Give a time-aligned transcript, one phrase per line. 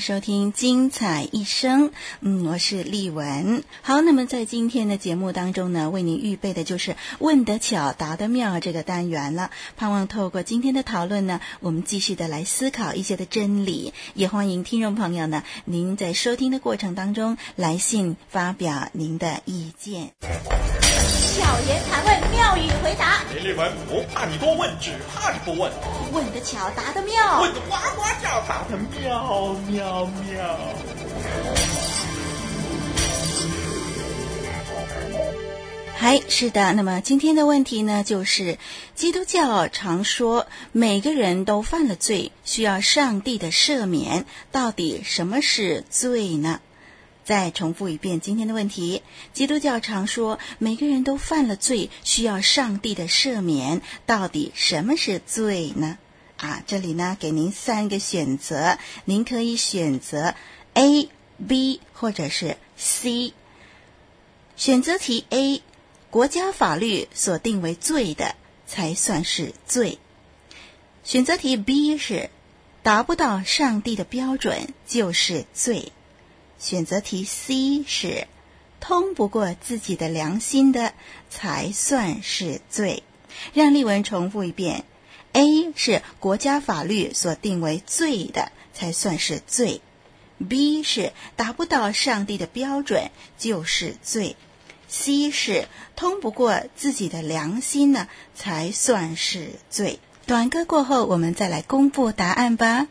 [0.00, 1.90] 收听《精彩一生》。
[2.20, 3.64] 嗯，我是丽文。
[3.82, 9.50] 好，那么在今天的节目当中呢，为您预备的就是“问得巧，答得妙”这个单元了。
[9.76, 13.92] 盼望透过今天的讨论呢，我们继续的来思考一些的真理。
[14.14, 20.12] 也欢迎听众朋友呢，您在收听的过程当中来信发表您的意见。
[21.38, 23.22] 巧言谈问，妙语回答。
[23.32, 25.70] 林丽文不怕你多问，只怕你不问。
[26.12, 27.40] 问得巧，答得妙。
[27.40, 30.58] 问得呱呱叫，答得妙妙妙。
[35.96, 36.72] 嗨，是的。
[36.72, 38.58] 那么今天的问题呢，就是
[38.96, 44.26] 基督教常说每个人都犯了罪，需要上帝的赦免。
[44.50, 46.58] 到底什么是罪呢？
[47.28, 49.02] 再重复一遍今天的问题：
[49.34, 53.82] 基督教常说每个人都犯了罪，需要上帝的赦免。
[54.06, 55.98] 到底什么是罪呢？
[56.38, 60.34] 啊，这里呢给您三个选择，您可以选择
[60.72, 61.10] A、
[61.46, 63.34] B 或者是 C。
[64.56, 65.60] 选择题 A：
[66.08, 69.98] 国家法律所定为罪的才算是罪。
[71.04, 72.30] 选择题 B 是
[72.82, 75.92] 达不到上帝的标准就是罪。
[76.58, 78.26] 选择题 C 是
[78.80, 80.92] 通不过自己的良心的
[81.30, 83.02] 才算是罪。
[83.54, 84.84] 让丽文重复一遍
[85.32, 89.80] ：A 是国家法律所定为罪的才算是罪
[90.40, 94.36] ；B 是达不到上帝的标准就是罪
[94.90, 100.00] ；C 是通不过自己的良心呢才算是罪。
[100.26, 102.88] 短歌过后，我们再来公布答案吧。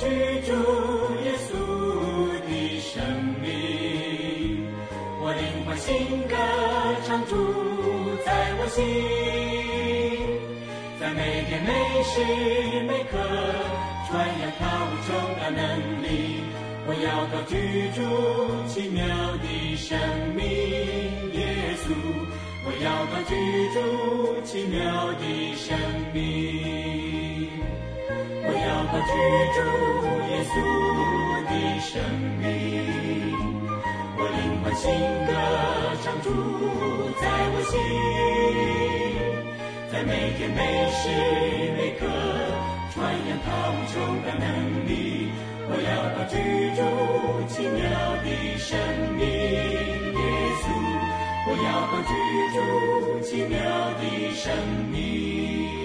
[0.00, 0.52] 居住
[1.24, 1.52] 耶稣
[2.48, 2.48] 的
[2.80, 3.04] 生
[3.42, 3.44] 命，
[5.20, 5.86] 我灵魂新
[6.26, 6.34] 歌
[7.06, 7.36] 唱出
[8.24, 8.28] 在
[8.58, 8.80] 我心，
[10.98, 11.68] 在每天每
[12.02, 12.16] 时
[12.88, 13.18] 每刻
[14.08, 15.08] 传扬他无穷
[15.38, 15.60] 大能
[16.02, 16.08] 力。
[16.86, 17.52] 我要高居
[17.94, 18.00] 住
[18.66, 19.04] 奇妙
[19.36, 19.86] 的生
[20.34, 20.42] 命，
[21.34, 21.92] 耶稣，
[22.64, 23.30] 我要高居
[23.74, 23.78] 住
[24.46, 25.22] 奇妙的
[25.56, 25.68] 生
[26.14, 27.39] 命。
[28.42, 29.12] 我要把居
[29.54, 29.58] 住
[30.30, 30.52] 耶稣
[31.46, 31.90] 的生
[32.40, 32.42] 命，
[34.16, 34.84] 我灵魂新
[35.26, 35.30] 歌
[36.02, 36.26] 唱主
[37.20, 37.72] 在我心，
[39.92, 40.58] 在每天每
[40.90, 41.02] 时
[41.76, 42.00] 每刻
[42.94, 42.96] 传
[43.28, 44.44] 扬他无穷的能
[44.88, 44.90] 力。
[45.72, 46.34] 我要把居
[46.74, 46.80] 住
[47.46, 47.78] 奇妙
[48.24, 48.26] 的
[48.58, 48.68] 生
[49.16, 49.22] 命，
[50.16, 50.20] 耶
[50.60, 50.64] 稣，
[51.46, 52.10] 我要把居
[52.56, 52.58] 住
[53.20, 53.54] 奇妙
[54.00, 54.02] 的
[54.34, 54.50] 生
[54.90, 55.79] 命。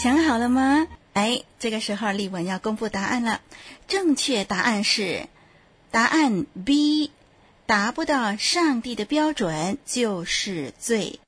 [0.00, 0.86] 想好了吗？
[1.12, 3.40] 哎，这个时候丽文要公布答案了。
[3.88, 5.26] 正确答案是
[5.90, 7.10] 答案 B，
[7.66, 11.18] 达不到上帝的标准就是罪。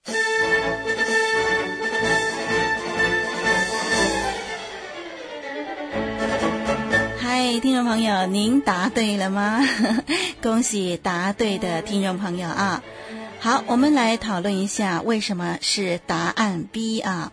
[7.19, 9.60] 嗨，听众朋友，您答对了吗？
[10.41, 12.84] 恭喜答对的听众朋友啊！
[13.43, 17.32] 好，我们来讨论一下为什么是答案 B 啊？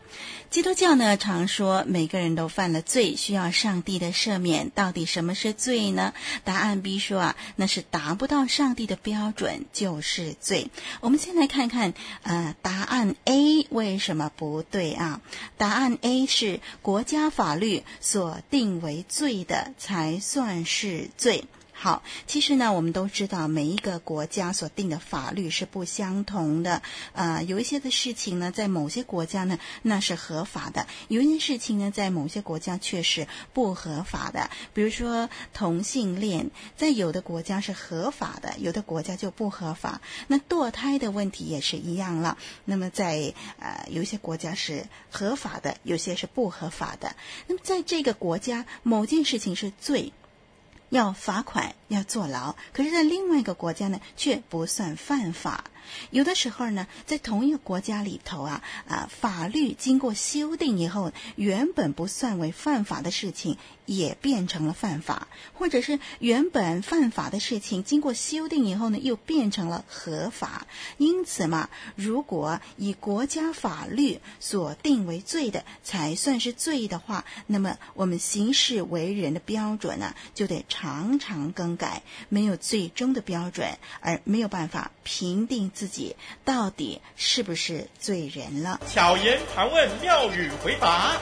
[0.49, 4.69] 基督教呢，常说每个人都犯了罪，需要上帝的赦免。
[4.69, 6.13] 到底什么是罪呢？
[6.45, 10.71] 答案 B 说啊，那是达不到上帝的标准就是罪。
[11.01, 11.93] 我们先来看看，
[12.23, 15.19] 呃，答案 A 为什么不对啊？
[15.57, 21.43] 答案 A 是国家法律所定为罪的才算是罪。
[21.79, 26.81] 好，其实呢，我们都知道每一个国家所定的法律是不相同的。
[27.13, 34.49] 呃，有一些的事情呢，在某些国家呢，那是合法的；有一些事情呢，在某些国家却是不合法的。
[34.73, 40.01] 比如说同性恋，在有的国家是合法的，有的国家就不合法。
[40.27, 42.39] 那堕胎的问题也是一样了。
[42.65, 47.15] 那么在呃，有一些国家是合法的，有些是不合法的。
[47.45, 50.11] 那么在这个国家，某件事情是罪。
[50.89, 55.63] 要罚款，要坐牢，可是，在另外一个国家呢，却不算犯法。
[56.09, 70.65] 有的时候呢，在同一个国家里头啊，啊，法律经过修订以后，原本不算为犯法的事情，也变成了犯法；或者是原本犯法的事情，经过修订以后呢，又变成了合法。
[70.97, 85.71] 因此嘛，如果以国家法律所定为罪的才算是罪的话，那么我们行事为人的标准呢，就得常常更改，没有最终的标准，而没有办法评定。
[85.77, 88.81] 自己到底是不是罪人了？
[88.87, 91.17] 巧言盘问，妙语回答。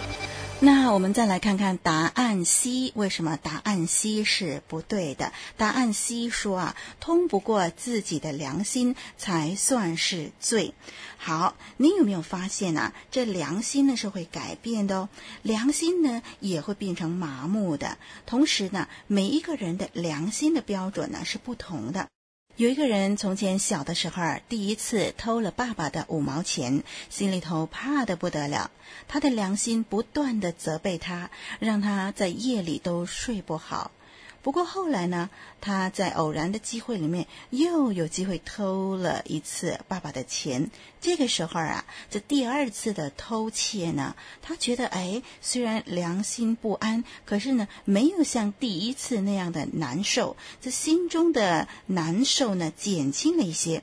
[0.62, 5.34] 那我们再来看看答案 C，为什么答案 C 是不对的？
[5.58, 10.74] 答案 C 说啊，通不过自己的良心才算是罪。
[11.18, 12.94] 好，你有没有发现啊？
[13.12, 15.10] 这良心呢是会改变的哦，
[15.42, 17.98] 良心呢也会变成麻木的。
[18.26, 22.08] 同时呢，每一个人的良心的标准呢是不同的。
[22.58, 28.72] 有一个人从前小的时候，第一次偷了爸爸的五毛钱，心里头怕的不得了。
[29.10, 31.30] 他的良心不断的责备他，
[31.60, 33.92] 让他在夜里都睡不好。
[34.46, 40.70] 不过后来呢，他在偶然的机会里面又有机会偷了一次爸爸的钱。
[41.02, 53.82] 这个时候啊，这第二次的偷窃呢，他觉得哎，虽然良心不安，可是呢，没有像第一次那样的难受，这心中的难受呢，减轻了一些。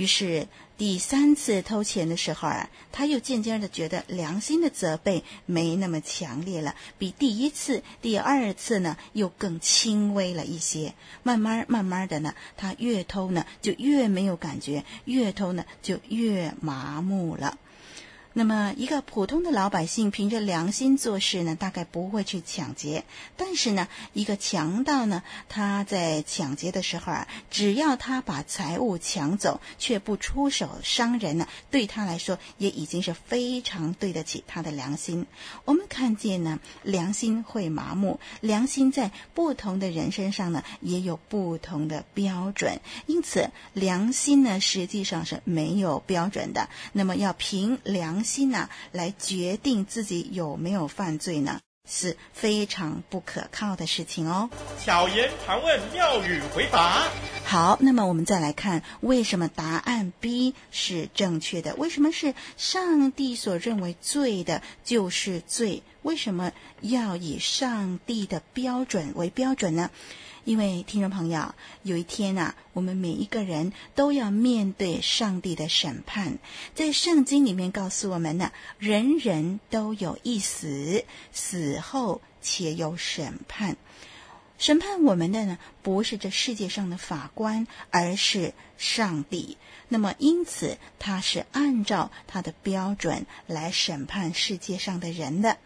[0.00, 0.48] 于是。
[0.80, 10.94] 第三次偷钱的时候啊，他又渐渐的觉得良心的责备没那么强烈了，比第一次、第二次呢又更轻微了一些。
[11.22, 17.58] 慢慢慢慢的呢，他越偷呢就越没有感觉，越偷呢就越麻木了。
[18.32, 23.04] 那么，一个普通的老百姓凭着良心做事呢，大概不会去抢劫。
[23.36, 35.26] 但是呢，一个强盗呢，他在抢劫的时候啊，只要他把财物抢走，却不出手伤人呢，对他来说也已经是非常对得起他的良心。
[35.64, 42.80] 我们看见呢，良心会麻木，良心在不同的人身上呢，也有不同的标准。
[43.06, 46.68] 因此，良心呢，实际上是没有标准的。
[46.92, 54.48] 那么，要凭良心呢，来决定自己有没有犯罪呢，是非常不可靠的事情哦。
[54.78, 57.08] 巧言盘问，妙语回答。
[57.44, 61.74] 好，那么我们再来看，为什么答案 B 是正确的？
[61.74, 65.82] 为什么是上帝所认为罪的就是罪？
[66.02, 69.90] 为什么要以上帝的标准为标准呢？
[70.50, 71.54] 因为听众朋友，
[71.84, 76.38] 有一天呐、我们每一个人都要面对上帝的审判。
[76.74, 83.76] 在圣经里面告诉我们呢，人人都有一死，死后且有审判。
[84.58, 89.56] 审判我们的呢，不是这世界上的法官，而是上帝。
[89.86, 95.58] 那么，因此他是按照他的标准来审判世界上的人的。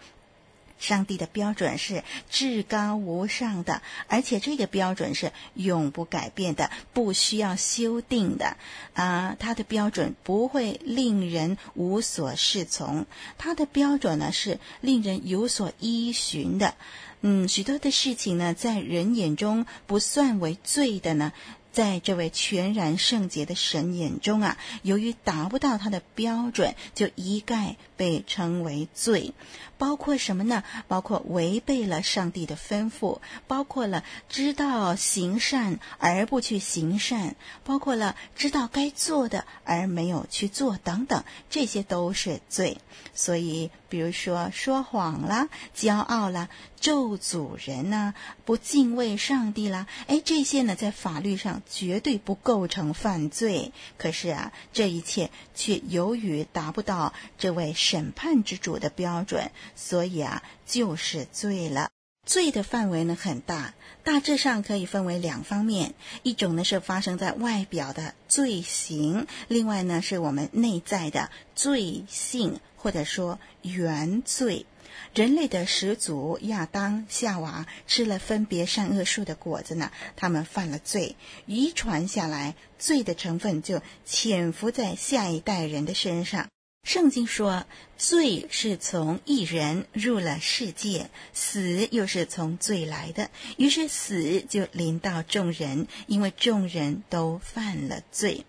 [0.79, 8.56] 上帝的标准是至高无上的，而且这个标准是永不改变的，不需要修订的。
[8.93, 13.06] 啊，他的标准不会令人无所适从，
[13.39, 16.75] 他的标准呢是令人有所依循的。
[17.22, 21.32] 嗯，许多的事情呢，在人眼中不算为罪的呢。
[21.75, 29.35] 在这位全然圣洁的神眼中啊，由于达不到他的标准，就一概被称为罪。
[29.77, 30.63] 包括什么呢？
[30.87, 42.79] 包括违背了上帝的吩咐，包括了知道行善而不去行善，包括了知道该做的而没有去做等等，这些都是罪。
[43.15, 46.49] 所以，比如说说谎啦、骄傲啦、
[46.81, 48.15] 咒诅人呐、
[48.45, 53.73] 不敬畏上帝啦，哎，这些呢，在法律上绝对不构成犯罪。
[53.99, 61.89] 可是啊，这一切却由于达不到这位审判之主的标准，所以啊，就是罪了。
[62.27, 72.61] 罪的范围呢很大，大致上可以分为两方面：一种呢是发生在外表的罪行，另外呢是我们内在的罪性。
[72.77, 74.67] 或者说原罪，
[75.15, 86.48] 人类的始祖亚当、夏娃吃了分别善恶树的果子呢，他们犯了罪，遗传下来，罪的成分就潜伏在下一代人的身上。
[86.86, 87.65] 圣经说，
[87.96, 98.44] 罪是从一人入了世界，死又是从罪来的，于是死就临到众人，因为众人都犯了罪。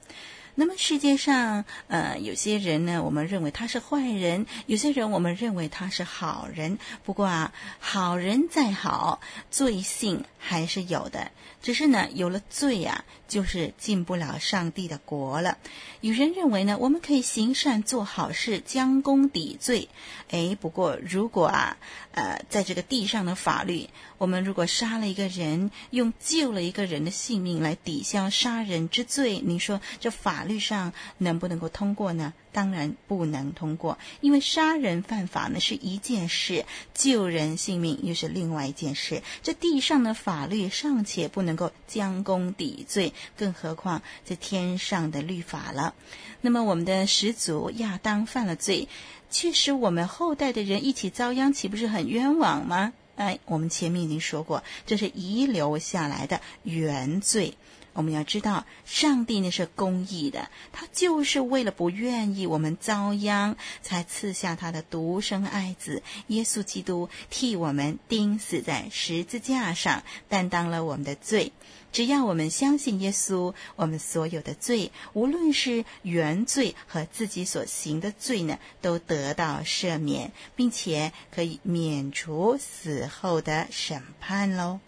[0.55, 6.79] 那么世界上，呃，有些人呢，我们认为他是坏人；有些人我们认为他是好人。
[7.03, 9.19] 不过啊，好人再好，
[9.51, 11.31] 罪性还是有的。
[11.65, 15.57] 只是呢，有了罪呀、啊，就是进不了上帝的国了。
[15.99, 19.89] 有人认为呢，我们可以行善做好事，将功抵罪。
[20.29, 21.77] 哎，不过如果啊，
[22.11, 32.35] 呃，在这个地上的法律，我们如果杀了一个人，用救了一个人的性命来抵消杀人之罪，你说这法律上能不能够通过呢？
[32.55, 39.21] 当然不能通过，因为杀人犯法呢是一件事，救人性命又是另外一件事。
[39.43, 45.93] 这地上的法律尚且不能够将功抵罪，更何况这天上的律法了。
[46.39, 48.87] 那么我们的始祖亚当犯了罪，
[49.29, 52.93] 却使我们后代的人一起遭殃，岂不是很冤枉吗？
[53.15, 57.55] 哎，我们前面已经说过，这是遗留下来的原罪。
[57.93, 71.53] 我们要知道，上帝呢是公义的，他就是为了不愿意我们遭殃，才赐下他的独生爱子耶稣基督，替我们钉死在十字架上，担当了我们的罪。
[71.95, 84.81] 只要我们相信耶稣，我们所有的罪，无论是原罪和自己所行的罪呢，都得到赦免，并且可以免除死后的审判喽。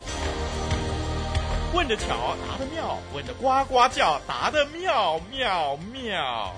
[1.74, 6.54] 问的巧，答的妙，问的呱呱叫，答的妙妙妙。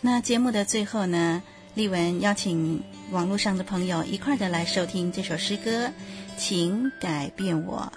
[0.00, 1.42] 那节目的最后呢，
[1.74, 5.90] 丽文邀请网络上的朋友一块儿的来收听这首诗歌，
[6.38, 7.92] 请改变我。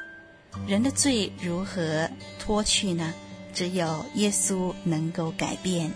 [0.68, 2.10] 人的罪如何
[2.40, 3.14] 脱去呢？
[3.54, 5.90] 只有耶稣能够改变。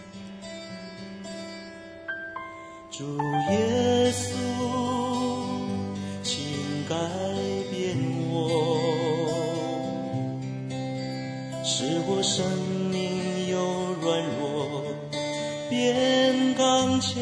[2.89, 3.18] 主
[3.50, 4.34] 耶稣，
[6.24, 6.42] 请
[6.88, 6.96] 改
[7.70, 7.98] 变
[8.30, 8.38] 我。
[11.66, 12.46] 使我生
[12.89, 13.58] 命由
[14.01, 14.84] 软弱
[15.70, 17.20] 变刚强，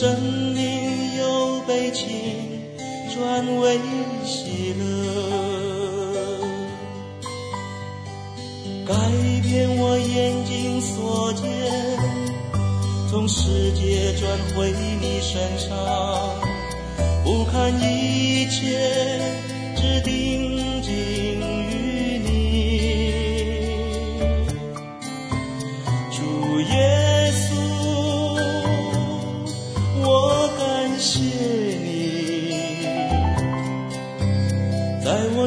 [0.00, 0.22] 生
[0.54, 2.06] 命由悲情
[3.12, 3.80] 转为
[4.24, 4.84] 喜乐。
[8.86, 8.94] 改
[9.42, 11.42] 变我眼睛所见，
[13.10, 15.76] 从世界转回你身上，
[17.24, 18.78] 不看一切，
[19.74, 20.47] 只定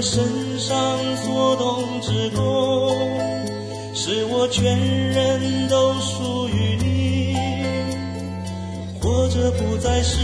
[0.01, 2.95] 身上所动之功。
[3.93, 7.35] 使我全人都属于你，
[8.99, 10.17] 活着不再是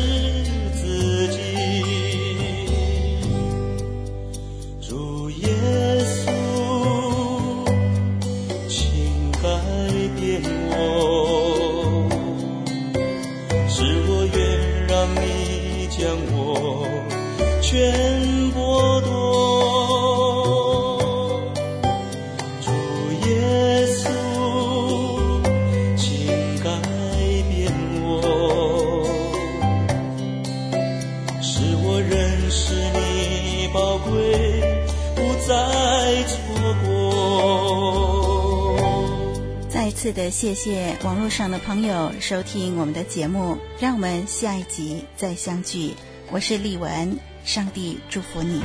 [40.08, 45.92] 是的，谢谢网络上的朋友收听我们的节目，让我们下一集再相聚。
[46.32, 48.62] 我是丽文，上帝祝福你。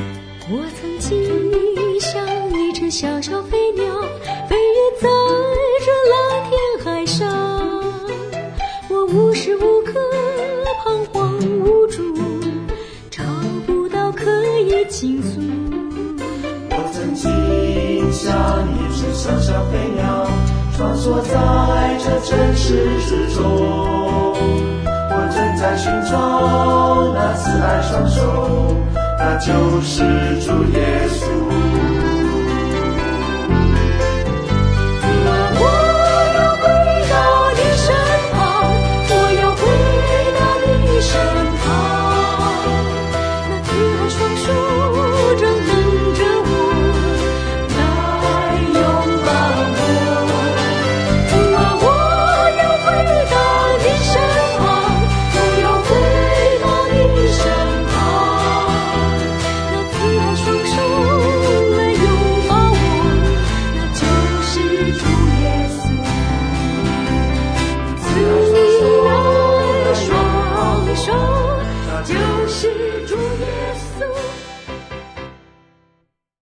[0.48, 2.24] 我曾经像
[2.56, 3.84] 一只小小飞鸟，
[4.48, 5.08] 飞越在
[5.84, 7.26] 这蓝天海上，
[8.88, 9.98] 我无时无刻
[10.84, 12.14] 彷徨无助，
[13.10, 13.20] 找
[13.66, 14.30] 不到可
[14.60, 15.40] 以倾诉。
[16.70, 20.01] 我曾经像一只小小飞鸟。
[20.82, 22.74] 穿梭在这城市
[23.06, 23.40] 之中，
[24.34, 28.20] 我正在寻找那慈爱双手，
[29.16, 30.02] 那就是
[30.40, 31.31] 主耶稣。